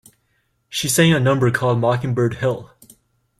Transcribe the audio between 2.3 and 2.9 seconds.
Hill".